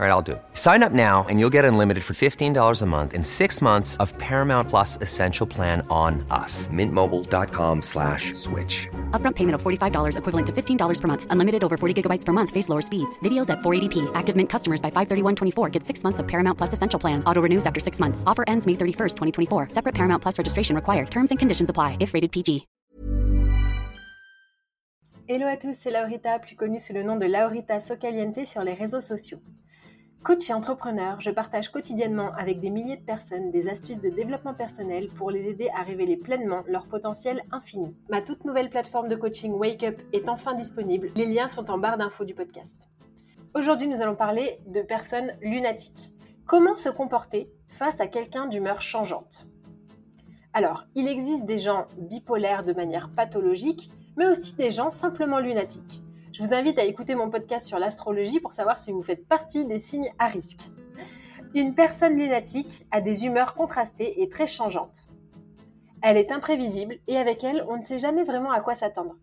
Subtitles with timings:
[0.00, 0.42] All right, I'll do it.
[0.54, 4.16] Sign up now and you'll get unlimited for $15 a month in six months of
[4.16, 6.66] Paramount Plus Essential Plan on us.
[6.68, 8.88] Mintmobile.com slash switch.
[9.10, 11.26] Upfront payment of $45 equivalent to $15 per month.
[11.28, 12.48] Unlimited over 40 gigabytes per month.
[12.48, 13.18] Face lower speeds.
[13.18, 14.10] Videos at 480p.
[14.14, 17.22] Active Mint customers by 531.24 get six months of Paramount Plus Essential Plan.
[17.24, 18.24] Auto renews after six months.
[18.26, 19.16] Offer ends May 31st,
[19.48, 19.68] 2024.
[19.68, 21.10] Separate Paramount Plus registration required.
[21.10, 22.66] Terms and conditions apply if rated PG.
[25.28, 28.74] Hello à tous, c'est Laurita, plus connue sous le nom de Laurita Socaliente sur les
[28.74, 29.40] réseaux sociaux.
[30.22, 34.52] Coach et entrepreneur, je partage quotidiennement avec des milliers de personnes des astuces de développement
[34.52, 37.96] personnel pour les aider à révéler pleinement leur potentiel infini.
[38.10, 41.10] Ma toute nouvelle plateforme de coaching Wake Up est enfin disponible.
[41.16, 42.90] Les liens sont en barre d'infos du podcast.
[43.54, 46.12] Aujourd'hui, nous allons parler de personnes lunatiques.
[46.44, 49.46] Comment se comporter face à quelqu'un d'humeur changeante?
[50.52, 55.99] Alors, il existe des gens bipolaires de manière pathologique, mais aussi des gens simplement lunatiques.
[56.40, 59.66] Je vous invite à écouter mon podcast sur l'astrologie pour savoir si vous faites partie
[59.66, 60.70] des signes à risque.
[61.54, 65.06] Une personne lunatique a des humeurs contrastées et très changeantes.
[66.00, 69.16] Elle est imprévisible et avec elle, on ne sait jamais vraiment à quoi s'attendre.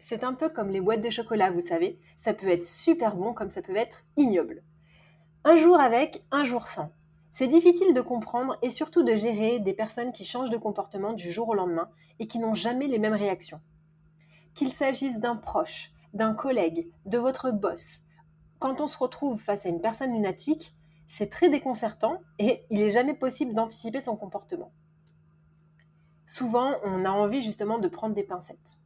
[0.00, 1.98] C'est un peu comme les boîtes de chocolat, vous savez.
[2.16, 4.62] Ça peut être super bon comme ça peut être ignoble.
[5.44, 6.90] Un jour avec, un jour sans.
[7.32, 11.32] C'est difficile de comprendre et surtout de gérer des personnes qui changent de comportement du
[11.32, 13.60] jour au lendemain et qui n'ont jamais les mêmes réactions.
[14.54, 18.00] Qu'il s'agisse d'un proche, d'un collègue, de votre boss.
[18.58, 20.74] Quand on se retrouve face à une personne lunatique,
[21.08, 24.72] c'est très déconcertant et il n'est jamais possible d'anticiper son comportement.
[26.26, 28.78] Souvent, on a envie justement de prendre des pincettes.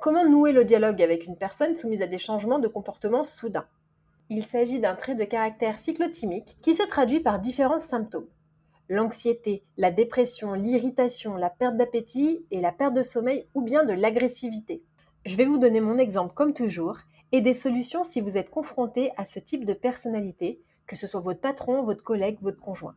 [0.00, 3.68] Comment nouer le dialogue avec une personne soumise à des changements de comportement soudains?
[4.30, 8.26] Il s'agit d'un trait de caractère cyclotimique qui se traduit par différents symptômes.
[8.88, 13.92] L'anxiété, la dépression, l'irritation, la perte d'appétit et la perte de sommeil ou bien de
[13.92, 14.82] l'agressivité.
[15.24, 16.98] Je vais vous donner mon exemple comme toujours
[17.30, 21.20] et des solutions si vous êtes confronté à ce type de personnalité, que ce soit
[21.20, 22.96] votre patron, votre collègue, votre conjoint.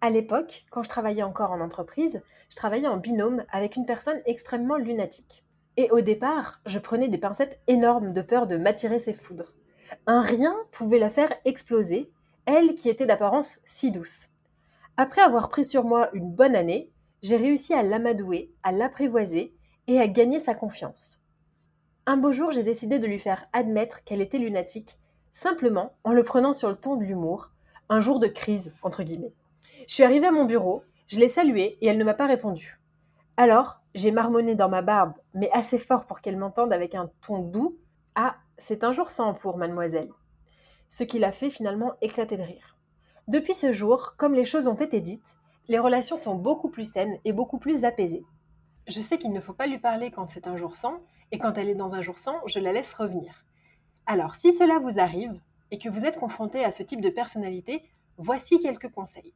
[0.00, 4.20] À l'époque, quand je travaillais encore en entreprise, je travaillais en binôme avec une personne
[4.26, 5.44] extrêmement lunatique.
[5.76, 9.52] Et au départ, je prenais des pincettes énormes de peur de m'attirer ses foudres.
[10.08, 12.10] Un rien pouvait la faire exploser,
[12.46, 14.30] elle qui était d'apparence si douce.
[14.96, 16.90] Après avoir pris sur moi une bonne année,
[17.22, 19.54] j'ai réussi à l'amadouer, à l'apprivoiser
[19.86, 21.19] et à gagner sa confiance.
[22.06, 24.98] Un beau jour, j'ai décidé de lui faire admettre qu'elle était lunatique,
[25.32, 27.50] simplement en le prenant sur le ton de l'humour,
[27.88, 29.34] un jour de crise, entre guillemets.
[29.86, 32.80] Je suis arrivée à mon bureau, je l'ai saluée et elle ne m'a pas répondu.
[33.36, 37.38] Alors, j'ai marmonné dans ma barbe, mais assez fort pour qu'elle m'entende avec un ton
[37.38, 37.76] doux.
[38.14, 40.10] Ah, c'est un jour sans pour mademoiselle.
[40.88, 42.76] Ce qui l'a fait finalement éclater de rire.
[43.28, 45.36] Depuis ce jour, comme les choses ont été dites,
[45.68, 48.24] les relations sont beaucoup plus saines et beaucoup plus apaisées.
[48.88, 51.00] Je sais qu'il ne faut pas lui parler quand c'est un jour sans,
[51.32, 53.44] et quand elle est dans un jour sans, je la laisse revenir.
[54.06, 57.84] Alors, si cela vous arrive et que vous êtes confronté à ce type de personnalité,
[58.16, 59.32] voici quelques conseils.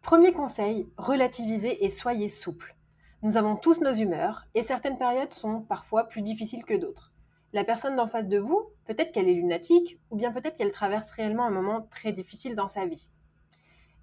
[0.00, 2.74] Premier conseil, relativisez et soyez souple.
[3.22, 7.12] Nous avons tous nos humeurs et certaines périodes sont parfois plus difficiles que d'autres.
[7.52, 11.10] La personne d'en face de vous, peut-être qu'elle est lunatique ou bien peut-être qu'elle traverse
[11.10, 13.06] réellement un moment très difficile dans sa vie.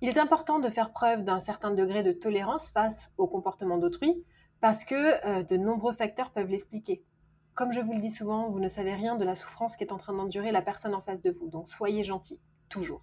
[0.02, 4.24] Il est important de faire preuve d'un certain degré de tolérance face au comportement d'autrui
[4.62, 7.04] parce que euh, de nombreux facteurs peuvent l'expliquer.
[7.54, 9.98] Comme je vous le dis souvent, vous ne savez rien de la souffrance qu'est en
[9.98, 12.40] train d'endurer la personne en face de vous, donc soyez gentil,
[12.70, 13.02] toujours.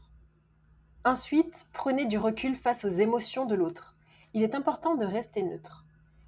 [1.05, 3.97] Ensuite, prenez du recul face aux émotions de l'autre.
[4.35, 5.85] Il est important de rester neutre.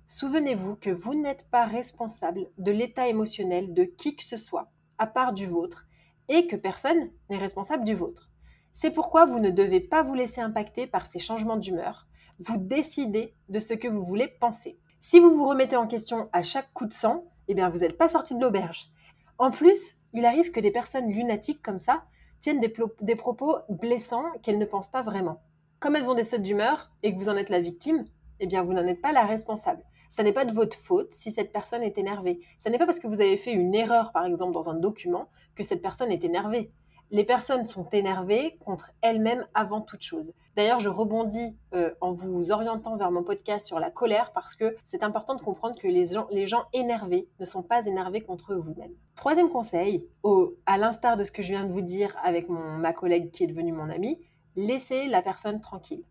[0.06, 5.06] Souvenez-vous que vous n'êtes pas responsable de l'état émotionnel de qui que ce soit, à
[5.06, 5.86] part du vôtre,
[6.28, 8.30] et que personne n'est responsable du vôtre.
[8.72, 12.06] C'est pourquoi vous ne devez pas vous laisser impacter par ces changements d'humeur.
[12.38, 14.78] Vous décidez de ce que vous voulez penser.
[15.00, 17.96] Si vous vous remettez en question à chaque coup de sang, eh bien vous n'êtes
[17.96, 18.90] pas sorti de l'auberge.
[19.38, 22.02] En plus, il arrive que des personnes lunatiques comme ça
[22.40, 25.40] tiennent des, des propos blessants qu'elles ne pensent pas vraiment.
[25.78, 28.04] Comme elles ont des sautes d'humeur et que vous en êtes la victime,
[28.40, 29.84] eh bien vous n'en êtes pas la responsable.
[30.10, 32.40] Ça n'est pas de votre faute si cette personne est énervée.
[32.58, 35.28] Ce n'est pas parce que vous avez fait une erreur, par exemple, dans un document,
[35.54, 36.72] que cette personne est énervée.
[37.10, 40.32] Les personnes sont énervées contre elles-mêmes avant toute chose.
[40.58, 44.74] D'ailleurs, je rebondis euh, en vous orientant vers mon podcast sur la colère parce que
[44.84, 48.56] c'est important de comprendre que les gens, les gens énervés ne sont pas énervés contre
[48.56, 48.90] vous-même.
[49.14, 52.72] Troisième conseil, au, à l'instar de ce que je viens de vous dire avec mon,
[52.76, 54.18] ma collègue qui est devenue mon amie,
[54.56, 56.02] laissez la personne tranquille.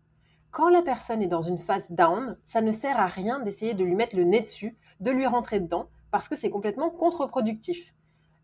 [0.50, 3.84] Quand la personne est dans une phase down, ça ne sert à rien d'essayer de
[3.84, 7.92] lui mettre le nez dessus, de lui rentrer dedans, parce que c'est complètement contre-productif.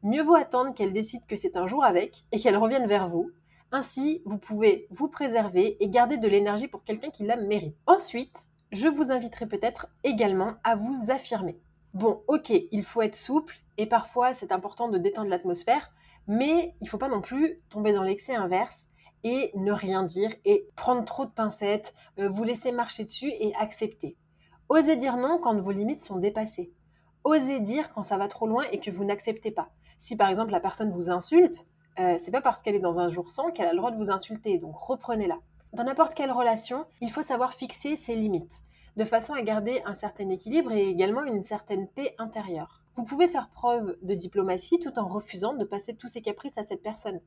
[0.02, 3.30] Mieux vaut attendre qu'elle décide que c'est un jour avec et qu'elle revienne vers vous.
[3.72, 7.76] Ainsi, vous pouvez vous préserver et garder de l'énergie pour quelqu'un qui la mérite.
[7.86, 11.58] Ensuite, je vous inviterai peut-être également à vous affirmer.
[11.92, 15.92] Bon, ok, il faut être souple et parfois c'est important de détendre l'atmosphère,
[16.26, 18.88] mais il ne faut pas non plus tomber dans l'excès inverse
[19.22, 23.54] et ne rien dire et prendre trop de pincettes, euh, vous laisser marcher dessus et
[23.56, 24.16] accepter.
[24.68, 26.72] Osez dire non quand vos limites sont dépassées.
[27.22, 29.70] Osez dire quand ça va trop loin et que vous n'acceptez pas.
[29.98, 31.66] Si par exemple la personne vous insulte,
[31.98, 33.96] euh, c'est pas parce qu'elle est dans un jour sans qu'elle a le droit de
[33.96, 35.38] vous insulter, donc reprenez-la.
[35.72, 38.62] Dans n'importe quelle relation, il faut savoir fixer ses limites,
[38.96, 42.82] de façon à garder un certain équilibre et également une certaine paix intérieure.
[42.94, 46.62] Vous pouvez faire preuve de diplomatie tout en refusant de passer tous ses caprices à
[46.62, 47.20] cette personne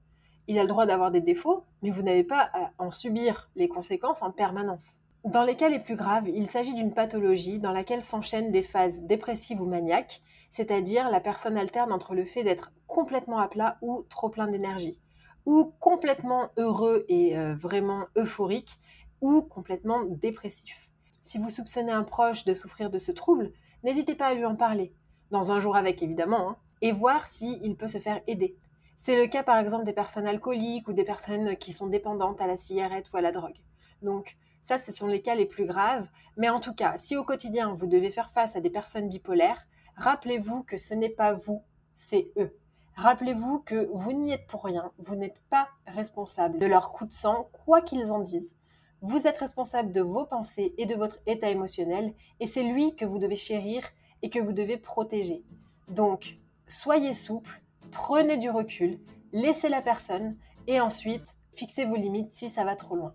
[0.47, 3.67] il a le droit d'avoir des défauts, mais vous n'avez pas à en subir les
[3.67, 4.99] conséquences en permanence.
[5.23, 9.01] Dans les cas les plus graves, il s'agit d'une pathologie dans laquelle s'enchaînent des phases
[9.01, 14.05] dépressives ou maniaques, c'est-à-dire la personne alterne entre le fait d'être complètement à plat ou
[14.09, 14.99] trop plein d'énergie,
[15.45, 18.79] ou complètement heureux et euh, vraiment euphorique,
[19.19, 20.89] ou complètement dépressif.
[21.21, 23.51] Si vous soupçonnez un proche de souffrir de ce trouble,
[23.83, 24.93] n'hésitez pas à lui en parler,
[25.31, 28.55] dans un jour avec évidemment, hein, et voir s'il peut se faire aider.
[28.95, 32.47] C'est le cas par exemple des personnes alcooliques ou des personnes qui sont dépendantes à
[32.47, 33.59] la cigarette ou à la drogue.
[34.01, 34.37] Donc
[34.67, 36.07] ça, ce sont les cas les plus graves.
[36.35, 39.65] Mais en tout cas, si au quotidien vous devez faire face à des personnes bipolaires,
[39.95, 41.63] rappelez-vous que ce n'est pas vous,
[41.95, 42.53] c'est eux.
[42.95, 47.13] Rappelez-vous que vous n'y êtes pour rien, vous n'êtes pas responsable de leur coup de
[47.13, 48.53] sang, quoi qu'ils en disent.
[49.01, 53.05] Vous êtes responsable de vos pensées et de votre état émotionnel, et c'est lui que
[53.05, 53.83] vous devez chérir
[54.21, 55.43] et que vous devez protéger.
[55.87, 57.61] Donc, soyez souple,
[57.91, 58.99] prenez du recul,
[59.31, 60.35] laissez la personne
[60.67, 63.13] et ensuite fixez vos limites si ça va trop loin.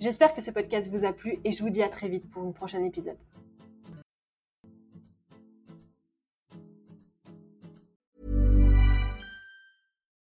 [0.00, 2.42] J'espère que ce podcast vous a plu et je vous dis à très vite pour
[2.42, 3.16] un prochain épisode.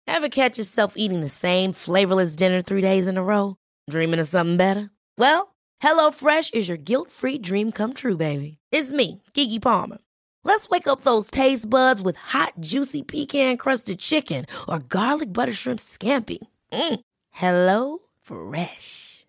[0.06, 3.56] Ever catch yourself eating the same flavorless dinner three days in a row?
[3.88, 4.90] Dreaming of something better?
[5.16, 8.58] Well, HelloFresh is your guilt-free dream come true, baby.
[8.70, 9.98] It's me, Kiki Palmer.
[10.44, 15.52] Let's wake up those taste buds with hot, juicy pecan crusted chicken or garlic butter
[15.52, 16.38] shrimp scampi.
[16.72, 17.00] Mm.
[17.30, 19.19] Hello Fresh.